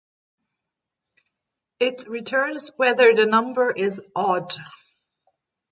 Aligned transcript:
it 1.79 2.07
returns 2.07 2.71
whether 2.75 3.13
the 3.13 3.27
number 3.27 3.69
is 3.69 4.01
odd 4.15 4.51